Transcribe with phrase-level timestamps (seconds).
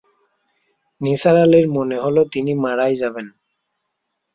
[1.01, 3.27] নিসার আলির মনে হল তিনি মারাই যাবেন।